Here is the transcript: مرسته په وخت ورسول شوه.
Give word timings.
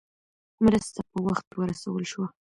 مرسته 0.65 0.99
په 1.09 1.17
وخت 1.27 1.47
ورسول 1.55 2.03
شوه. 2.11 2.27